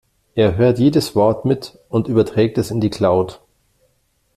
[0.33, 3.39] Er hört jedes Wort mit und überträgt es in die Cloud.